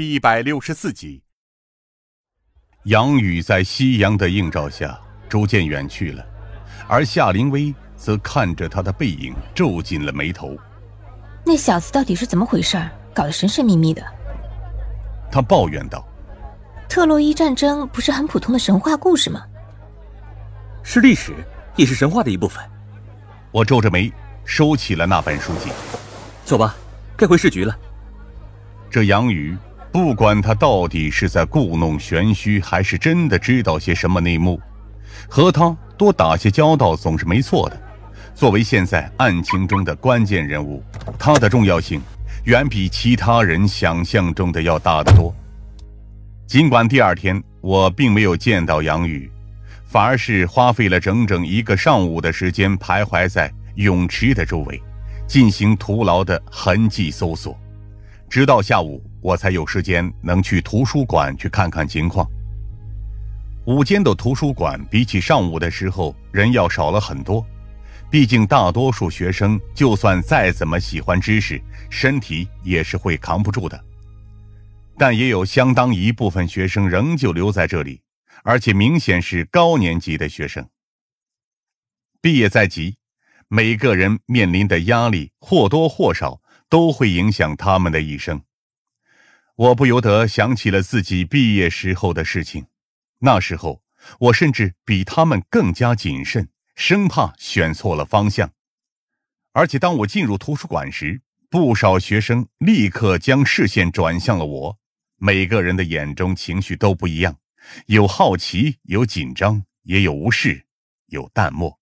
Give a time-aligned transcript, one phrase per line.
[0.00, 1.22] 第一百六十四集，
[2.84, 6.24] 杨宇在夕阳的映照下逐渐远去了，
[6.88, 10.56] 而夏灵薇则看着他的背影，皱紧了眉头。
[11.44, 12.82] 那小子到底是怎么回事？
[13.12, 14.02] 搞得神神秘秘的。
[15.30, 16.02] 他抱怨道
[16.88, 19.42] ：“特洛伊战争不是很普通的神话故事吗？
[20.82, 21.34] 是历史，
[21.76, 22.64] 也是神话的一部分。”
[23.52, 24.10] 我皱着眉，
[24.46, 25.70] 收起了那本书籍。
[26.46, 26.74] 走吧，
[27.18, 27.78] 该回市局了。
[28.90, 29.54] 这杨宇。
[29.92, 34.60] 不管他到底是在故弄玄虚，还是真的知道些什么内幕，
[35.28, 37.82] 和他多打些交道总是没错的。
[38.32, 40.80] 作为现在案情中的关键人物，
[41.18, 42.00] 他的重要性
[42.44, 45.34] 远比其他人想象中的要大得多。
[46.46, 49.28] 尽管第二天我并没有见到杨宇，
[49.84, 54.80] 反而是花费了整整一个上午的时间徘徊在泳池的周围，
[55.26, 57.58] 进行徒劳的痕迹搜索，
[58.28, 59.02] 直到下午。
[59.20, 62.28] 我才有时间能去图书馆去看看情况。
[63.66, 67.44] 午间的图书馆比起上午的时候人要少了很多，
[68.10, 73.84] 毕竟大多数学生就算再怎么喜欢知识，身体也是会扛不住的。
[74.98, 78.00] 但也有相当一部分学生仍旧留在这里，
[78.42, 80.66] 而且明显是高年级的学生。
[82.20, 82.96] 毕业在即，
[83.48, 88.42] 每个人面临的压力或多或少都会影响他们的一生。
[89.60, 92.68] 我不由得想起了自己毕业时候的事情，
[93.18, 93.82] 那时候
[94.18, 98.52] 我甚至比他们更加谨慎，生怕选错了方向。
[99.52, 104.78] 而且当我进入图书馆时，不少学生立刻将视线转向了我，
[105.18, 107.36] 每个人的眼中情绪都不一样，
[107.84, 110.64] 有好奇，有紧张，也有无视，
[111.08, 111.78] 有淡漠。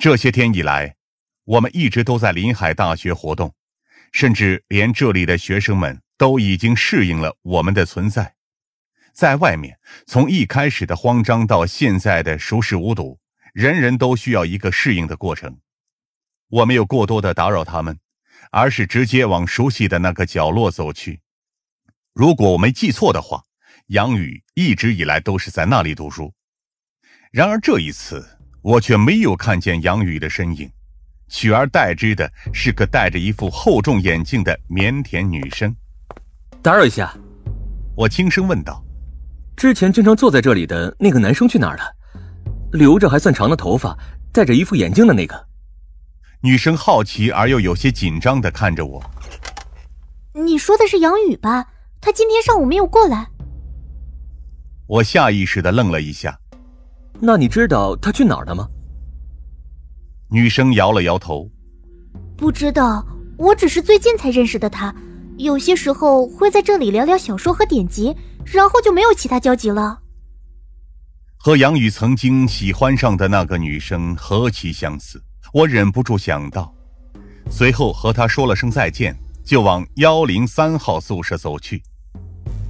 [0.00, 0.96] 这些天以来，
[1.44, 3.54] 我们一直都在临海大学活动，
[4.10, 6.00] 甚至连这里的学生们。
[6.18, 8.34] 都已经适应了我们的存在，
[9.14, 13.18] 在外面，从一开始的慌张到现在的熟视无睹，
[13.54, 15.58] 人人都需要一个适应的过程。
[16.48, 17.98] 我没有过多的打扰他们，
[18.50, 21.20] 而是直接往熟悉的那个角落走去。
[22.12, 23.44] 如果我没记错的话，
[23.86, 26.34] 杨宇一直以来都是在那里读书。
[27.30, 28.26] 然而这一次，
[28.60, 30.68] 我却没有看见杨宇的身影，
[31.28, 35.76] 取而代之的是个戴着一副厚重眼镜的腼腆女生。
[36.60, 37.16] 打扰一下，
[37.96, 38.82] 我轻声问道
[39.56, 41.82] ：“之前经常坐在这里的那个男生去哪儿了？
[42.72, 43.96] 留着还算长的头发，
[44.32, 45.46] 戴着一副眼镜的那个。”
[46.42, 49.02] 女生好奇而又有些紧张的看着我
[50.34, 51.66] ：“你说的是杨宇吧？
[52.00, 53.28] 他今天上午没有过来。”
[54.86, 56.38] 我下意识的愣了一下
[57.20, 58.68] ：“那你知道他去哪儿了吗？”
[60.30, 61.48] 女生摇了摇头
[62.36, 64.94] ：“不知道，我只是最近才认识的他。”
[65.38, 70.00] 有些时候会在这里聊聊小说和典籍，然后就没有其他交集了。
[71.36, 75.22] 和杨宇曾经喜欢上的那个女生何其相似，
[75.52, 76.74] 我忍不住想到。
[77.48, 81.80] 随后和她说了声再见，就往幺零三号宿舍走去。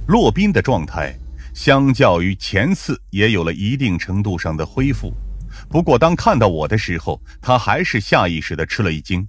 [0.07, 1.17] 洛宾的状态
[1.55, 5.11] 相较于前次也有了一定程度上的恢复，
[5.67, 9.27] 不过当看到我的时候，他还是下意识的吃了一惊。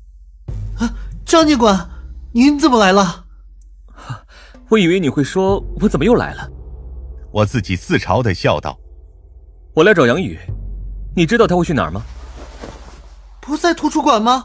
[0.78, 0.93] 啊，
[1.25, 1.89] 张警官，
[2.33, 3.25] 您怎么来了？
[4.70, 6.48] 我以为你会说，我怎么又来了？
[7.32, 8.78] 我自己自嘲的笑道
[9.75, 10.38] ：“我来找杨宇，
[11.16, 12.00] 你知道他会去哪儿吗？
[13.41, 14.44] 不在图书馆吗？”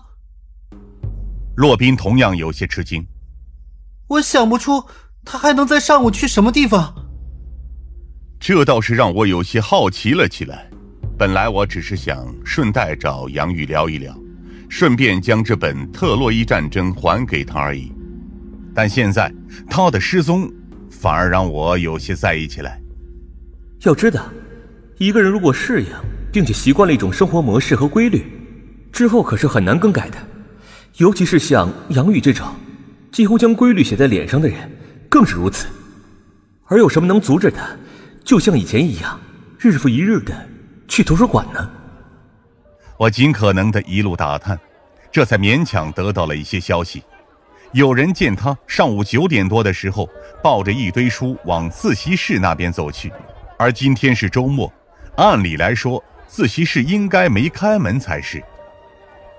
[1.58, 3.06] 洛宾同样有些吃惊。
[4.08, 4.84] 我想不出
[5.24, 6.94] 他还能在上午去什么地方。
[8.40, 10.68] 这倒是让我有些好奇了起来。
[11.18, 14.14] 本来我只是想顺带找杨宇聊一聊，
[14.70, 17.94] 顺便将这本《特洛伊战争》还给他而已。
[18.76, 19.32] 但现在
[19.70, 20.52] 他的失踪，
[20.92, 22.82] 反而让我有些在意起来。
[23.84, 24.26] 要知道，
[24.98, 25.88] 一个人如果适应
[26.32, 28.26] 并且习惯了一种生活模式和规律，
[28.92, 30.18] 之后可是很难更改的。
[30.98, 32.48] 尤其是像杨宇这种
[33.12, 34.58] 几乎将规律写在脸上的人，
[35.10, 35.68] 更是如此。
[36.66, 37.66] 而有什么能阻止他，
[38.24, 39.18] 就像以前一样，
[39.58, 40.34] 日复一日的
[40.88, 41.70] 去图书馆呢？
[42.98, 44.60] 我尽可能的一路打探，
[45.12, 47.04] 这才勉强得到了一些消息。
[47.72, 50.10] 有人见他上午九点多的时候
[50.42, 53.12] 抱着一堆书往自习室那边走去，
[53.58, 54.72] 而今天是周末，
[55.18, 58.42] 按理来说自习室应该没开门才是。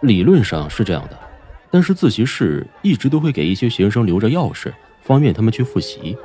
[0.02, 1.19] 理论上是这样的，
[1.70, 6.17] 但是自习室一直都会给一些学生留着钥匙，方便他们去复习。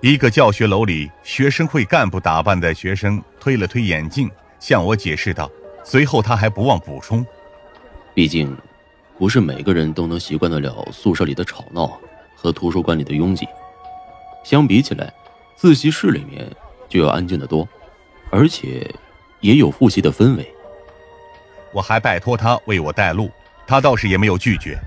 [0.00, 4.28] 一个教学楼里学生会干部打扮的学生推了推眼镜，
[4.58, 5.50] 向我解释道，
[5.84, 7.24] 随后他还不忘补充
[8.12, 8.54] ：“毕竟。”
[9.18, 11.98] 不是每个人都能习惯得了宿舍里的吵闹
[12.34, 13.46] 和图书馆里的拥挤，
[14.44, 15.12] 相比起来，
[15.56, 16.46] 自习室里面
[16.88, 17.66] 就要安静的多，
[18.30, 18.92] 而且
[19.40, 20.52] 也有复习的氛围。
[21.72, 23.30] 我还拜托他为我带路，
[23.66, 24.78] 他倒是也没有拒绝。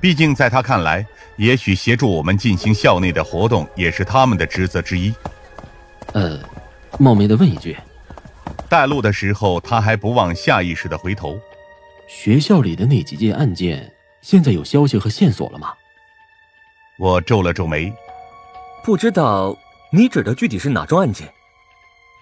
[0.00, 5.14] 毕竟在他看来，也许协助我们进行校内的活动也是他们的职责之一。
[6.12, 6.38] 呃，
[6.98, 7.76] 冒昧的问一句，
[8.68, 11.38] 带路的时候，他还不忘下意识的回头。
[12.06, 15.72] 学校里的那几件案件，现在有消息和线索了吗？
[16.98, 17.92] 我皱了皱眉，
[18.84, 19.56] 不知道
[19.90, 21.28] 你指的具体是哪桩案件？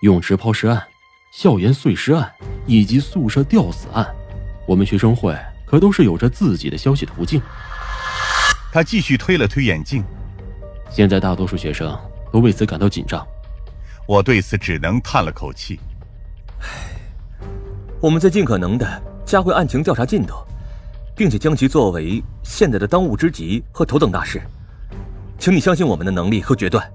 [0.02, 0.82] 泳池抛尸案、
[1.32, 2.32] 校园碎尸案
[2.67, 4.06] 以及宿舍吊死案，
[4.67, 5.37] 我们学生会
[5.67, 7.40] 可都是有着自己的消息途径。
[8.73, 10.02] 他继续推了推眼镜。
[10.90, 11.96] 现在大多数学生
[12.32, 13.26] 都为此感到紧张。
[14.06, 15.78] 我对此只能叹了口气。
[16.61, 16.67] 唉，
[18.00, 19.02] 我们在尽可能的
[19.32, 20.34] 加快案情调查进度，
[21.17, 24.38] 并且将其作为现在的当务之急和头等大事。
[25.38, 26.87] 请你相信我们的能力和决断。